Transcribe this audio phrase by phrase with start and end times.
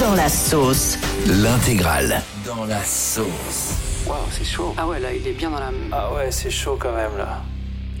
[0.00, 0.98] Dans la sauce.
[1.26, 2.22] L'intégrale.
[2.46, 3.74] Dans la sauce.
[4.06, 4.74] Waouh, c'est chaud.
[4.76, 5.70] Ah ouais, là, il est bien dans la...
[5.92, 7.42] Ah ouais, c'est chaud quand même là.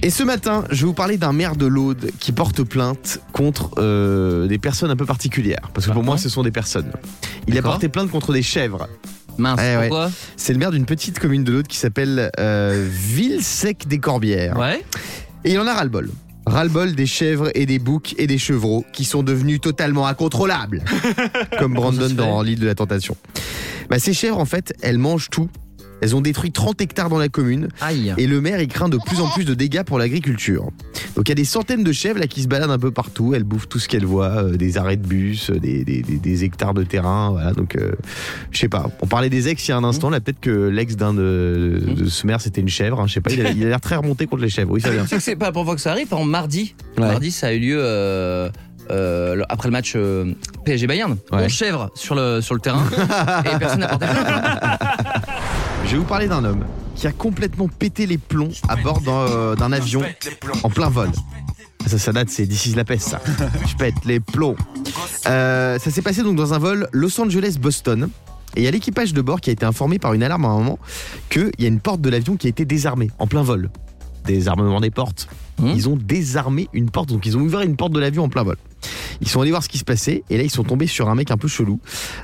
[0.02, 3.70] Et ce matin, je vais vous parler d'un maire de l'Aude qui porte plainte contre
[3.78, 5.70] euh, des personnes un peu particulières.
[5.74, 6.90] Parce que pour moi, ce sont des personnes.
[7.46, 7.72] Il a D'accord.
[7.72, 8.88] porté plainte contre des chèvres.
[9.38, 9.88] Mince, Eh ouais.
[9.88, 14.58] pourquoi C'est le maire d'une petite commune de l'Aude qui s'appelle euh, Ville-Sec-des-Corbières.
[14.58, 14.84] Ouais.
[15.44, 16.10] Et il en a ras-le-bol.
[16.46, 20.82] Ras-le-bol des chèvres et des boucs et des chevreaux qui sont devenus totalement incontrôlables.
[21.58, 23.16] Comme Brandon dans l'île de la tentation.
[23.88, 25.48] Bah, ces chèvres, en fait, elles mangent tout.
[26.02, 27.68] Elles ont détruit 30 hectares dans la commune.
[27.80, 28.12] Aïe.
[28.18, 30.64] Et le maire, il craint de plus en plus de dégâts pour l'agriculture.
[31.16, 33.32] Donc il y a des centaines de chèvres là qui se baladent un peu partout.
[33.34, 36.18] Elles bouffent tout ce qu'elles voient, euh, des arrêts de bus, euh, des, des- des-
[36.18, 37.30] des hectares de terrain.
[37.30, 37.52] Voilà.
[37.52, 37.92] Donc euh,
[38.50, 38.90] je sais pas.
[39.00, 40.10] On parlait des ex il y a un instant.
[40.10, 43.00] Là, peut-être que l'ex d'un de, de ce maire c'était une chèvre.
[43.00, 43.30] hein, je sais pas.
[43.30, 44.72] Il a il a l'air très remonté contre les chèvres.
[44.72, 45.02] Oui, ça vient.
[45.04, 46.06] Tu sais que c'est pas première fois que ça arrive.
[46.06, 47.06] Exemple, mardi, Ouais.
[47.06, 48.50] mardi, ça a eu lieu euh,
[48.90, 50.32] euh, le- après le match euh,
[50.64, 51.16] PSG Bayern.
[51.30, 51.44] Ouais.
[51.44, 52.84] 11 chèvres sur le sur le terrain
[53.54, 54.80] et personne n'a porté plainte.
[55.92, 59.12] Je vais vous parler d'un homme qui a complètement pété les plombs à bord d'un
[59.12, 60.00] euh, avion
[60.62, 61.10] en plein vol.
[61.84, 63.20] Ça, ça date, c'est d'ici la peste, ça.
[63.66, 64.56] Je pète les plombs.
[65.26, 68.08] Euh, ça s'est passé donc dans un vol Los Angeles-Boston.
[68.56, 70.48] Et il y a l'équipage de bord qui a été informé par une alarme à
[70.48, 70.78] un moment
[71.28, 73.68] qu'il y a une porte de l'avion qui a été désarmée en plein vol.
[74.24, 75.28] Désarmement des portes.
[75.58, 75.72] Hmm.
[75.76, 78.44] Ils ont désarmé une porte, donc ils ont ouvert une porte de l'avion en plein
[78.44, 78.56] vol.
[79.22, 81.14] Ils sont allés voir ce qui se passait et là ils sont tombés sur un
[81.14, 81.78] mec un peu chelou.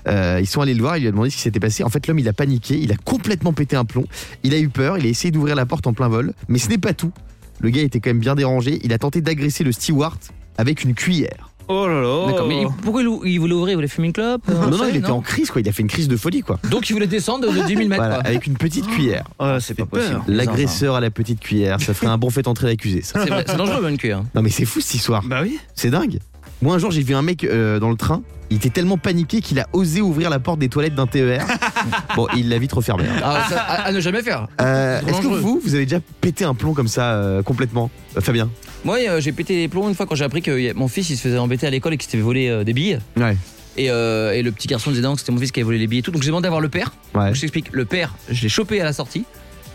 [0.06, 1.82] Euh, ils sont allés le voir, il lui a demandé ce qui s'était passé.
[1.84, 4.04] En fait l'homme il a paniqué, il a complètement pété un plomb,
[4.42, 6.68] il a eu peur, il a essayé d'ouvrir la porte en plein vol, mais ce
[6.68, 7.12] n'est pas tout.
[7.60, 10.18] Le gars était quand même bien dérangé, il a tenté d'agresser le steward
[10.58, 11.50] avec une cuillère.
[11.70, 12.26] Oh là là.
[12.28, 14.78] D'accord, mais il- pourquoi il, il voulait ouvrir Il voulait fumer une clope euh, non
[14.78, 16.58] non, il était en crise quoi, il a fait une crise de folie quoi.
[16.70, 17.96] Donc il voulait descendre de, de 10 000 mètres.
[18.02, 18.26] Voilà, quoi.
[18.26, 19.24] avec une petite cuillère.
[19.38, 20.20] Ah, c'est pas possible.
[20.28, 23.22] L'agresseur à la petite cuillère, ça ferait un bon fait entrer l'accusé ça.
[23.22, 24.22] C'est vrai, c'est dangereux, bonne cuillère.
[24.34, 25.22] Non mais c'est fou cette histoire.
[25.24, 25.58] Bah oui.
[25.74, 26.20] C'est dingue.
[26.62, 28.22] Moi, un jour, j'ai vu un mec euh, dans le train.
[28.50, 31.44] Il était tellement paniqué qu'il a osé ouvrir la porte des toilettes d'un TER.
[32.16, 33.04] bon, il l'a vite refermé.
[33.04, 33.20] hein.
[33.22, 34.48] Ah, ça, à, à ne jamais faire.
[34.60, 35.38] Euh, Est-ce que dangereux.
[35.40, 38.48] vous, vous avez déjà pété un plomb comme ça euh, complètement Euh, Fabien?
[38.84, 40.88] Moi, euh, j'ai pété les plombs une fois quand j'ai appris que y a- mon
[40.88, 42.98] fils il se faisait embêter à l'école et qu'il s'était volé euh, des billes.
[43.16, 43.36] Ouais.
[43.76, 45.78] Et, euh, et le petit garçon disait non, que c'était mon fils qui avait volé
[45.78, 46.10] les billets et tout.
[46.10, 46.92] Donc j'ai demandé à voir le père.
[47.14, 47.34] Ouais.
[47.34, 47.66] Je t'explique.
[47.72, 49.24] Le père, je l'ai chopé à la sortie.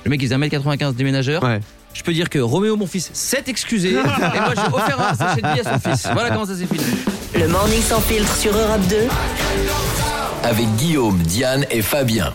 [0.03, 1.43] Le mec, il faisait 1m95 déménageur.
[1.43, 1.59] Ouais.
[1.93, 3.91] Je peux dire que Roméo, mon fils, s'est excusé.
[3.91, 6.07] et moi, j'ai offert un sachet de billets à son fils.
[6.11, 6.83] Voilà comment ça s'est fini.
[7.35, 8.95] Le morning sans filtre sur Europe 2.
[10.43, 12.33] Avec Guillaume, Diane et Fabien.